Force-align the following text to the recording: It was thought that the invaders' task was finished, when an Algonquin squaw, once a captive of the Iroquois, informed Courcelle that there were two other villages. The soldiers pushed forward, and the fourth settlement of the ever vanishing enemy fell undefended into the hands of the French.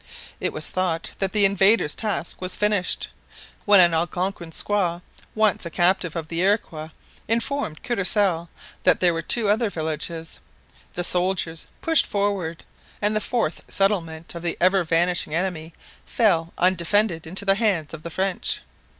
It 0.39 0.51
was 0.51 0.65
thought 0.67 1.11
that 1.19 1.31
the 1.31 1.45
invaders' 1.45 1.93
task 1.95 2.41
was 2.41 2.55
finished, 2.55 3.09
when 3.65 3.79
an 3.79 3.93
Algonquin 3.93 4.49
squaw, 4.49 5.03
once 5.35 5.63
a 5.63 5.69
captive 5.69 6.15
of 6.15 6.27
the 6.27 6.41
Iroquois, 6.41 6.89
informed 7.27 7.83
Courcelle 7.83 8.49
that 8.81 8.99
there 8.99 9.13
were 9.13 9.21
two 9.21 9.47
other 9.47 9.69
villages. 9.69 10.39
The 10.95 11.03
soldiers 11.03 11.67
pushed 11.81 12.07
forward, 12.07 12.63
and 12.99 13.15
the 13.15 13.21
fourth 13.21 13.61
settlement 13.71 14.33
of 14.33 14.41
the 14.41 14.57
ever 14.59 14.83
vanishing 14.83 15.35
enemy 15.35 15.71
fell 16.03 16.51
undefended 16.57 17.27
into 17.27 17.45
the 17.45 17.53
hands 17.53 17.93
of 17.93 18.01
the 18.01 18.09
French. 18.09 18.61